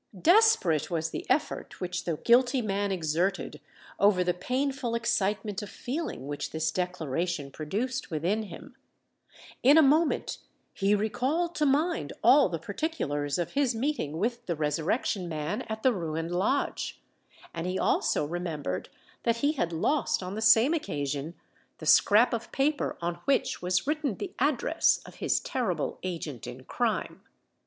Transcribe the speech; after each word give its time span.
Desperate 0.19 0.89
was 0.89 1.11
the 1.11 1.27
effort 1.29 1.79
which 1.79 2.05
the 2.05 2.17
guilty 2.17 2.59
man 2.59 2.91
exerted 2.91 3.61
over 3.99 4.23
the 4.23 4.33
painful 4.33 4.95
excitement 4.95 5.61
of 5.61 5.69
feeling 5.69 6.25
which 6.27 6.49
this 6.49 6.71
declaration 6.71 7.51
produced 7.51 8.09
within 8.09 8.41
him:—in 8.41 9.77
a 9.77 9.83
moment 9.83 10.39
he 10.73 10.95
recalled 10.95 11.53
to 11.53 11.67
mind 11.67 12.13
all 12.23 12.49
the 12.49 12.57
particulars 12.57 13.37
of 13.37 13.51
his 13.51 13.75
meeting 13.75 14.17
with 14.17 14.43
the 14.47 14.55
Resurrection 14.55 15.29
Man 15.29 15.61
at 15.69 15.83
the 15.83 15.93
ruined 15.93 16.31
lodge; 16.31 16.99
and 17.53 17.67
he 17.67 17.77
also 17.77 18.25
remembered 18.25 18.89
that 19.21 19.37
he 19.45 19.51
had 19.51 19.71
lost 19.71 20.23
on 20.23 20.33
the 20.33 20.41
same 20.41 20.73
occasion 20.73 21.35
the 21.77 21.85
scrap 21.85 22.33
of 22.33 22.51
paper 22.51 22.97
on 23.03 23.19
which 23.25 23.61
was 23.61 23.85
written 23.85 24.15
the 24.15 24.33
address 24.39 24.99
of 25.05 25.17
his 25.17 25.39
terrible 25.39 25.99
agent 26.01 26.47
in 26.47 26.63
crime. 26.63 27.21